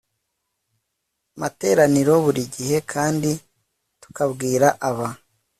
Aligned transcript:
materaniro 1.39 2.13
buri 2.23 2.43
gihe 2.55 2.77
kandi 2.91 3.31
tukabwira 4.01 4.67
aba 4.89 5.07